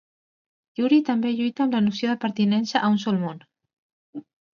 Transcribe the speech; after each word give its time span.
Yuri 0.79 0.97
també 1.09 1.33
lluita 1.33 1.63
amb 1.65 1.77
la 1.77 1.81
noció 1.87 2.09
de 2.11 2.15
pertinença 2.23 2.81
a 2.81 2.89
un 2.95 2.97
sol 3.05 3.21
món. 3.27 3.45